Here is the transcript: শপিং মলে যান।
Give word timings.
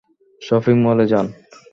শপিং 0.41 0.75
মলে 0.85 1.05
যান। 1.11 1.27